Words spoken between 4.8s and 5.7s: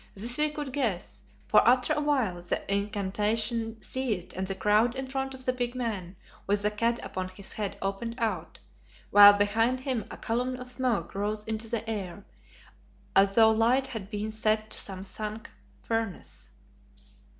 in front of the